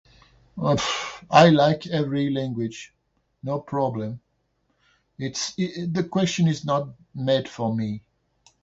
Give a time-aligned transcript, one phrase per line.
[1.29, 2.91] I like every language.
[3.43, 4.19] No problem.
[5.19, 8.01] It's i- the question is not made for me.